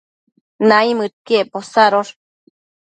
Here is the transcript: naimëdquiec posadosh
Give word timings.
naimëdquiec 0.67 1.47
posadosh 1.53 2.11